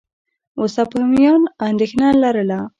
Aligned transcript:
وسپاسیان 0.61 1.41
اندېښنه 1.67 2.07
لرله. 2.21 2.59